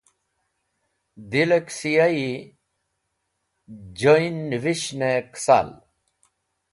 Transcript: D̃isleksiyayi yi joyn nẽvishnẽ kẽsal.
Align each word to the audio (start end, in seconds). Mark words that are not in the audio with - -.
D̃isleksiyayi 1.29 2.31
yi 2.33 2.33
joyn 3.99 4.35
nẽvishnẽ 4.49 5.15
kẽsal. 5.33 5.69